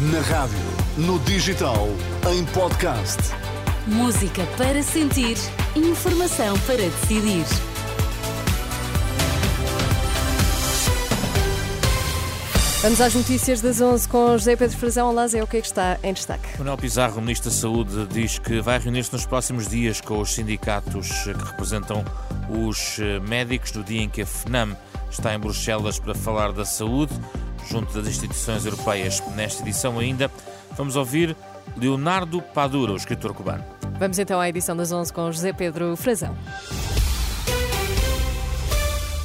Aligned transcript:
Na 0.00 0.20
rádio, 0.20 0.56
no 0.96 1.18
digital, 1.18 1.86
em 2.32 2.42
podcast. 2.54 3.18
Música 3.86 4.46
para 4.56 4.82
sentir, 4.82 5.36
informação 5.76 6.58
para 6.60 6.78
decidir. 6.78 7.44
Vamos 12.80 12.98
às 12.98 13.14
notícias 13.14 13.60
das 13.60 13.82
11 13.82 14.08
com 14.08 14.38
José 14.38 14.56
Pedro 14.56 14.78
Frazão. 14.78 15.10
Olá, 15.10 15.28
Zé, 15.28 15.42
o 15.42 15.46
que 15.46 15.58
é 15.58 15.60
que 15.60 15.66
está 15.66 15.98
em 16.02 16.14
destaque? 16.14 16.48
Manuel 16.56 16.78
Pizarro, 16.78 17.20
Ministro 17.20 17.50
da 17.50 17.56
Saúde, 17.56 18.06
diz 18.06 18.38
que 18.38 18.58
vai 18.62 18.78
reunir-se 18.78 19.12
nos 19.12 19.26
próximos 19.26 19.68
dias 19.68 20.00
com 20.00 20.18
os 20.18 20.32
sindicatos 20.34 21.10
que 21.24 21.44
representam 21.44 22.02
os 22.48 22.98
médicos 23.28 23.72
no 23.72 23.84
dia 23.84 24.00
em 24.00 24.08
que 24.08 24.22
a 24.22 24.26
FNAM 24.26 24.74
está 25.10 25.34
em 25.34 25.38
Bruxelas 25.38 25.98
para 25.98 26.14
falar 26.14 26.52
da 26.52 26.64
saúde, 26.64 27.12
junto 27.68 27.92
das 27.92 28.06
instituições 28.06 28.64
europeias. 28.64 29.22
Nesta 29.34 29.62
edição 29.62 29.98
ainda, 29.98 30.30
vamos 30.76 30.96
ouvir 30.96 31.36
Leonardo 31.76 32.40
Padura, 32.40 32.92
o 32.92 32.96
escritor 32.96 33.34
cubano. 33.34 33.64
Vamos 33.98 34.18
então 34.18 34.40
à 34.40 34.48
edição 34.48 34.76
das 34.76 34.92
11 34.92 35.12
com 35.12 35.30
José 35.30 35.52
Pedro 35.52 35.96
Frazão. 35.96 36.36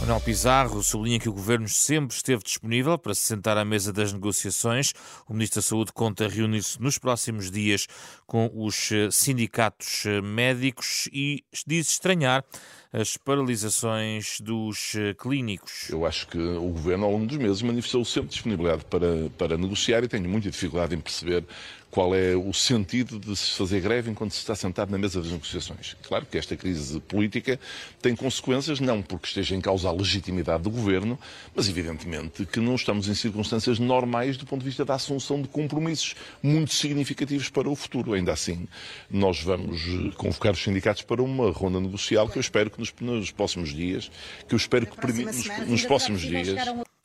Manuel 0.00 0.20
Pizarro 0.24 0.82
sublinha 0.82 1.20
que 1.20 1.28
o 1.28 1.32
governo 1.32 1.68
sempre 1.68 2.16
esteve 2.16 2.42
disponível 2.42 2.98
para 2.98 3.14
se 3.14 3.20
sentar 3.20 3.56
à 3.58 3.64
mesa 3.64 3.92
das 3.92 4.12
negociações. 4.12 4.92
O 5.28 5.32
Ministro 5.32 5.60
da 5.60 5.66
Saúde 5.66 5.92
conta 5.92 6.26
reunir-se 6.26 6.80
nos 6.80 6.98
próximos 6.98 7.50
dias 7.50 7.86
com 8.26 8.50
os 8.52 8.90
eh, 8.90 9.10
sindicatos 9.10 10.06
eh, 10.06 10.20
médicos 10.20 11.08
e 11.12 11.44
diz 11.66 11.90
estranhar 11.90 12.44
as 12.92 13.16
paralisações 13.16 14.40
dos 14.40 14.94
eh, 14.96 15.14
clínicos. 15.14 15.88
Eu 15.88 16.04
acho 16.04 16.26
que 16.26 16.38
o 16.38 16.68
governo, 16.68 17.04
ao 17.04 17.12
longo 17.12 17.26
dos 17.26 17.36
meses, 17.36 17.62
manifestou 17.62 18.04
sempre 18.04 18.30
disponibilidade 18.30 18.84
para, 18.86 19.30
para 19.38 19.56
negociar 19.56 20.02
e 20.02 20.08
tenho 20.08 20.28
muita 20.28 20.50
dificuldade 20.50 20.94
em 20.94 21.00
perceber 21.00 21.44
qual 21.90 22.14
é 22.14 22.36
o 22.36 22.52
sentido 22.52 23.18
de 23.18 23.34
se 23.34 23.50
fazer 23.50 23.80
greve 23.80 24.10
enquanto 24.10 24.32
se 24.32 24.38
está 24.38 24.54
sentado 24.54 24.90
na 24.90 24.98
mesa 24.98 25.20
das 25.20 25.30
negociações. 25.30 25.96
Claro 26.02 26.24
que 26.24 26.38
esta 26.38 26.56
crise 26.56 27.00
política 27.00 27.58
tem 28.00 28.14
consequências, 28.14 28.78
não 28.78 29.02
porque 29.02 29.26
esteja 29.26 29.56
em 29.56 29.60
causa 29.60 29.88
a 29.88 29.92
legitimidade 29.92 30.62
do 30.62 30.70
governo, 30.70 31.18
mas 31.54 31.68
evidentemente 31.68 32.46
que 32.46 32.60
não 32.60 32.76
estamos 32.76 33.08
em 33.08 33.14
circunstâncias 33.14 33.78
normais 33.78 34.36
do 34.36 34.46
ponto 34.46 34.60
de 34.60 34.66
vista 34.66 34.84
da 34.84 34.94
assunção 34.94 35.42
de 35.42 35.48
compromissos 35.48 36.14
muito 36.42 36.72
significativos 36.72 37.48
para 37.48 37.68
o 37.68 37.74
futuro. 37.74 38.12
Ainda 38.12 38.32
assim, 38.32 38.68
nós 39.10 39.42
vamos 39.42 39.82
convocar 40.14 40.52
os 40.52 40.62
sindicatos 40.62 41.02
para 41.02 41.22
uma 41.22 41.50
ronda 41.50 41.80
negocial 41.80 42.28
que 42.28 42.38
eu 42.38 42.40
espero 42.40 42.70
que 42.70 42.79
nos, 42.80 42.92
nos 43.00 43.30
próximos 43.30 43.72
dias, 43.72 44.10
que 44.48 44.54
eu 44.54 44.56
espero 44.56 44.86
que 44.86 44.96
nos, 44.96 45.46
nos 45.66 45.84
próximos 45.84 46.20
dias. 46.20 46.48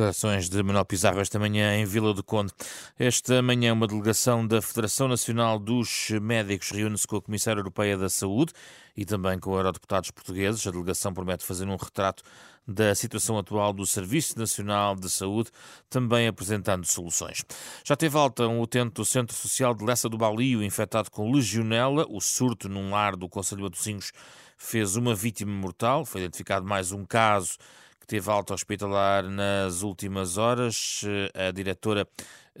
Declarações 0.00 0.48
de 0.48 0.62
Manuel 0.62 0.86
Pizarro 0.86 1.20
esta 1.20 1.38
manhã 1.38 1.76
em 1.76 1.84
Vila 1.84 2.14
do 2.14 2.24
Conde. 2.24 2.50
Esta 2.98 3.42
manhã, 3.42 3.74
uma 3.74 3.86
delegação 3.86 4.46
da 4.46 4.62
Federação 4.62 5.06
Nacional 5.06 5.58
dos 5.58 6.08
Médicos 6.22 6.70
reúne-se 6.70 7.06
com 7.06 7.16
a 7.16 7.20
Comissária 7.20 7.60
Europeia 7.60 7.98
da 7.98 8.08
Saúde 8.08 8.54
e 8.96 9.04
também 9.04 9.38
com 9.38 9.54
eurodeputados 9.54 10.10
portugueses. 10.10 10.66
A 10.66 10.70
delegação 10.70 11.12
promete 11.12 11.44
fazer 11.44 11.68
um 11.68 11.76
retrato 11.76 12.22
da 12.66 12.94
situação 12.94 13.36
atual 13.36 13.74
do 13.74 13.84
Serviço 13.84 14.38
Nacional 14.38 14.96
de 14.96 15.10
Saúde, 15.10 15.50
também 15.90 16.26
apresentando 16.26 16.86
soluções. 16.86 17.44
Já 17.84 17.94
teve 17.94 18.16
alta 18.16 18.48
um 18.48 18.62
utente 18.62 18.94
do 18.94 19.04
Centro 19.04 19.36
Social 19.36 19.74
de 19.74 19.84
Lessa 19.84 20.08
do 20.08 20.16
Balio 20.16 20.62
infectado 20.62 21.10
com 21.10 21.30
legionela. 21.30 22.06
O 22.08 22.22
surto 22.22 22.70
num 22.70 22.92
lar 22.92 23.16
do 23.16 23.28
Conselho 23.28 23.58
de 23.58 23.64
Matosinhos 23.64 24.12
fez 24.56 24.96
uma 24.96 25.14
vítima 25.14 25.52
mortal. 25.52 26.06
Foi 26.06 26.22
identificado 26.22 26.64
mais 26.64 26.90
um 26.90 27.04
caso 27.04 27.58
teve 28.10 28.28
alta 28.28 28.54
hospitalar 28.54 29.22
nas 29.22 29.82
últimas 29.82 30.36
horas. 30.36 31.02
A 31.32 31.52
diretora 31.52 32.04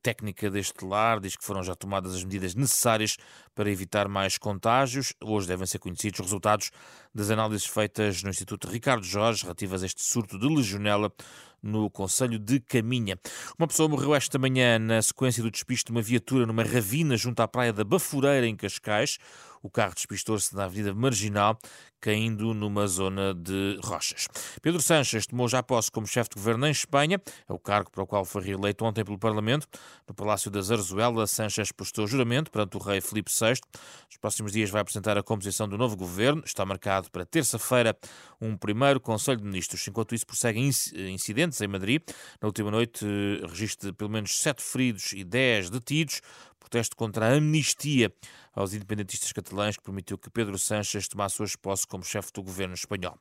técnica 0.00 0.48
deste 0.48 0.84
lar 0.84 1.18
diz 1.18 1.34
que 1.34 1.44
foram 1.44 1.64
já 1.64 1.74
tomadas 1.74 2.14
as 2.14 2.22
medidas 2.22 2.54
necessárias 2.54 3.16
para 3.52 3.68
evitar 3.68 4.06
mais 4.06 4.38
contágios. 4.38 5.12
Hoje 5.20 5.48
devem 5.48 5.66
ser 5.66 5.80
conhecidos 5.80 6.20
os 6.20 6.26
resultados 6.26 6.70
das 7.12 7.28
análises 7.28 7.66
feitas 7.66 8.22
no 8.22 8.30
Instituto 8.30 8.68
Ricardo 8.68 9.04
Jorge 9.04 9.42
relativas 9.42 9.82
a 9.82 9.86
este 9.86 10.04
surto 10.04 10.38
de 10.38 10.46
legionela 10.46 11.12
no 11.62 11.88
Conselho 11.90 12.38
de 12.38 12.60
Caminha. 12.60 13.18
Uma 13.58 13.68
pessoa 13.68 13.88
morreu 13.88 14.14
esta 14.14 14.38
manhã 14.38 14.78
na 14.78 15.00
sequência 15.00 15.42
do 15.42 15.50
despiste 15.50 15.86
de 15.86 15.92
uma 15.92 16.02
viatura 16.02 16.46
numa 16.46 16.64
ravina 16.64 17.16
junto 17.16 17.40
à 17.40 17.48
praia 17.48 17.72
da 17.72 17.84
Bafureira, 17.84 18.46
em 18.46 18.56
Cascais. 18.56 19.18
O 19.62 19.70
carro 19.70 19.94
despistou-se 19.94 20.54
na 20.56 20.64
Avenida 20.64 20.92
Marginal, 20.92 21.56
caindo 22.00 22.52
numa 22.52 22.84
zona 22.88 23.32
de 23.32 23.78
rochas. 23.84 24.26
Pedro 24.60 24.82
Sanches 24.82 25.24
tomou 25.24 25.46
já 25.46 25.62
posse 25.62 25.88
como 25.88 26.04
chefe 26.04 26.30
de 26.30 26.34
governo 26.34 26.66
em 26.66 26.72
Espanha, 26.72 27.22
é 27.48 27.52
o 27.52 27.60
cargo 27.60 27.88
para 27.92 28.02
o 28.02 28.06
qual 28.06 28.24
foi 28.24 28.42
reeleito 28.42 28.84
ontem 28.84 29.04
pelo 29.04 29.16
Parlamento. 29.16 29.68
No 30.08 30.12
Palácio 30.12 30.50
da 30.50 30.60
Zarzuela, 30.60 31.28
Sanches 31.28 31.70
prestou 31.70 32.08
juramento 32.08 32.50
perante 32.50 32.76
o 32.76 32.80
rei 32.80 33.00
Filipe 33.00 33.30
VI. 33.30 33.60
Nos 34.08 34.16
próximos 34.20 34.50
dias 34.50 34.68
vai 34.68 34.82
apresentar 34.82 35.16
a 35.16 35.22
composição 35.22 35.68
do 35.68 35.78
novo 35.78 35.96
governo. 35.96 36.42
Está 36.44 36.66
marcado 36.66 37.08
para 37.08 37.24
terça-feira 37.24 37.96
um 38.40 38.56
primeiro 38.56 38.98
Conselho 38.98 39.38
de 39.38 39.44
Ministros. 39.44 39.86
Enquanto 39.86 40.12
isso, 40.12 40.26
prosseguem 40.26 40.68
incidentes 40.68 41.51
em 41.60 41.68
Madrid. 41.68 42.02
Na 42.40 42.48
última 42.48 42.70
noite, 42.70 43.04
registra 43.48 43.92
pelo 43.92 44.10
menos 44.10 44.38
sete 44.38 44.62
feridos 44.62 45.12
e 45.12 45.24
dez 45.24 45.68
detidos. 45.68 46.20
Protesto 46.58 46.96
contra 46.96 47.26
a 47.26 47.34
amnistia 47.34 48.12
aos 48.54 48.72
independentistas 48.72 49.32
catalães 49.32 49.76
que 49.76 49.82
permitiu 49.82 50.16
que 50.16 50.30
Pedro 50.30 50.56
Sánchez 50.56 51.08
tomasse 51.08 51.36
suas 51.36 51.56
posse 51.56 51.86
como 51.86 52.04
chefe 52.04 52.32
do 52.32 52.42
governo 52.42 52.72
espanhol. 52.72 53.18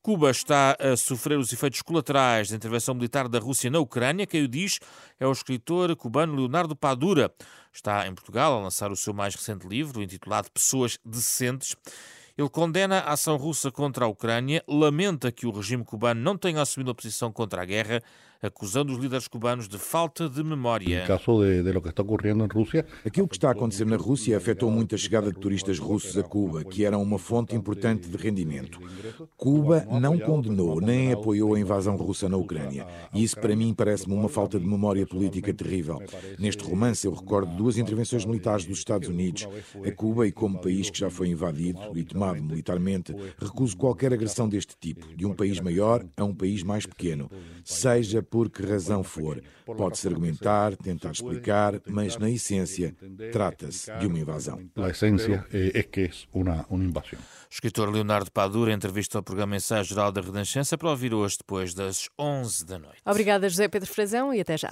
Cuba 0.00 0.30
está 0.30 0.74
a 0.80 0.96
sofrer 0.96 1.38
os 1.38 1.52
efeitos 1.52 1.82
colaterais 1.82 2.48
da 2.48 2.56
intervenção 2.56 2.94
militar 2.94 3.28
da 3.28 3.38
Rússia 3.38 3.70
na 3.70 3.78
Ucrânia. 3.78 4.26
Quem 4.26 4.42
o 4.42 4.48
diz 4.48 4.80
é 5.20 5.26
o 5.26 5.32
escritor 5.32 5.94
cubano 5.96 6.34
Leonardo 6.34 6.74
Padura. 6.74 7.32
Está 7.72 8.08
em 8.08 8.14
Portugal 8.14 8.58
a 8.58 8.62
lançar 8.62 8.90
o 8.90 8.96
seu 8.96 9.12
mais 9.12 9.34
recente 9.34 9.68
livro, 9.68 10.02
intitulado 10.02 10.50
Pessoas 10.50 10.98
Decentes. 11.04 11.76
Ele 12.38 12.48
condena 12.48 13.00
a 13.00 13.14
ação 13.14 13.36
russa 13.36 13.68
contra 13.68 14.04
a 14.04 14.08
Ucrânia, 14.08 14.62
lamenta 14.68 15.32
que 15.32 15.44
o 15.44 15.50
regime 15.50 15.84
cubano 15.84 16.20
não 16.20 16.38
tenha 16.38 16.62
assumido 16.62 16.92
a 16.92 16.94
posição 16.94 17.32
contra 17.32 17.62
a 17.62 17.64
guerra, 17.64 18.00
acusando 18.42 18.92
os 18.92 18.98
líderes 18.98 19.26
cubanos 19.26 19.68
de 19.68 19.78
falta 19.78 20.28
de 20.28 20.42
memória. 20.42 21.04
Aquilo 23.04 23.28
que 23.28 23.36
está 23.36 23.48
a 23.48 23.52
acontecer 23.52 23.84
na 23.84 23.96
Rússia 23.96 24.36
afetou 24.36 24.70
muito 24.70 24.94
a 24.94 24.98
chegada 24.98 25.32
de 25.32 25.38
turistas 25.38 25.78
russos 25.78 26.16
a 26.16 26.22
Cuba, 26.22 26.64
que 26.64 26.84
era 26.84 26.96
uma 26.96 27.18
fonte 27.18 27.54
importante 27.56 28.08
de 28.08 28.16
rendimento. 28.16 28.80
Cuba 29.36 29.86
não 30.00 30.18
condenou 30.18 30.80
nem 30.80 31.12
apoiou 31.12 31.54
a 31.54 31.60
invasão 31.60 31.96
russa 31.96 32.28
na 32.28 32.36
Ucrânia. 32.36 32.86
E 33.12 33.22
isso, 33.22 33.36
para 33.40 33.56
mim, 33.56 33.74
parece-me 33.74 34.14
uma 34.14 34.28
falta 34.28 34.58
de 34.58 34.66
memória 34.66 35.06
política 35.06 35.52
terrível. 35.52 36.00
Neste 36.38 36.62
romance, 36.62 37.06
eu 37.06 37.14
recordo 37.14 37.56
duas 37.56 37.76
intervenções 37.76 38.24
militares 38.24 38.64
dos 38.64 38.78
Estados 38.78 39.08
Unidos 39.08 39.48
a 39.84 39.90
Cuba 39.92 40.26
e, 40.26 40.32
como 40.32 40.60
país 40.60 40.90
que 40.90 40.98
já 40.98 41.10
foi 41.10 41.28
invadido 41.28 41.80
e 41.96 42.04
tomado 42.04 42.42
militarmente, 42.42 43.14
recuso 43.38 43.76
qualquer 43.76 44.12
agressão 44.12 44.48
deste 44.48 44.76
tipo, 44.78 45.06
de 45.16 45.26
um 45.26 45.34
país 45.34 45.60
maior 45.60 46.04
a 46.16 46.24
um 46.24 46.34
país 46.34 46.62
mais 46.62 46.86
pequeno, 46.86 47.30
seja 47.64 48.22
por 48.30 48.50
que 48.50 48.64
razão 48.64 49.02
for. 49.02 49.42
Pode-se 49.64 50.08
argumentar, 50.08 50.76
tentar 50.76 51.12
explicar, 51.12 51.80
mas 51.86 52.16
na 52.16 52.30
essência 52.30 52.94
trata-se 53.32 53.90
de 53.98 54.06
uma 54.06 54.18
invasão. 54.18 54.60
A 54.76 54.88
essência 54.88 55.46
é 55.52 55.82
que 55.82 56.00
é 56.02 56.10
uma, 56.32 56.66
uma 56.68 56.84
invasão. 56.84 57.18
O 57.18 57.52
escritor 57.52 57.90
Leonardo 57.90 58.30
Padura 58.30 58.72
entrevista 58.72 59.18
ao 59.18 59.22
programa 59.22 59.56
Ensaio 59.56 59.84
Geral 59.84 60.12
da 60.12 60.20
Renascença 60.20 60.76
para 60.76 60.90
ouvir 60.90 61.14
hoje 61.14 61.38
depois 61.38 61.72
das 61.72 62.08
11 62.18 62.66
da 62.66 62.78
noite. 62.78 62.98
Obrigada, 63.06 63.48
José 63.48 63.68
Pedro 63.68 63.88
Frazão, 63.88 64.34
e 64.34 64.40
até 64.40 64.58
já. 64.58 64.66